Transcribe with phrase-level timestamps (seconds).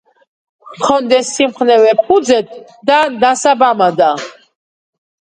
[0.77, 2.57] ჰქონდეს სიმხნევე ფუძედ
[2.91, 4.13] და დასაბამადა